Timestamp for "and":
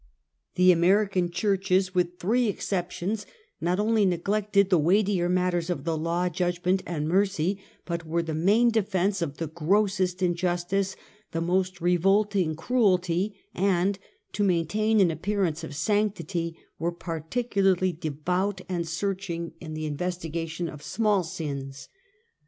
6.87-7.07, 13.53-13.99, 18.67-18.87